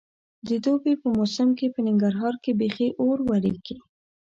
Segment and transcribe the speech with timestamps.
[0.47, 3.77] د دوبي په موسم کې په ننګرهار کې بیخي اور ورېږي.